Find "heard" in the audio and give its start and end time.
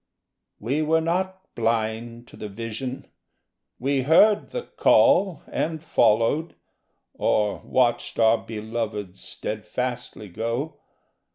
4.01-4.49